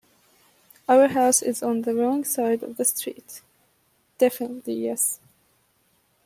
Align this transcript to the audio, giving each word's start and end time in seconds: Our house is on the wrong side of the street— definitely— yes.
Our 0.89 1.09
house 1.09 1.43
is 1.43 1.61
on 1.61 1.83
the 1.83 1.93
wrong 1.93 2.23
side 2.23 2.63
of 2.63 2.77
the 2.77 2.85
street— 2.85 3.43
definitely— 4.17 4.73
yes. 4.85 5.19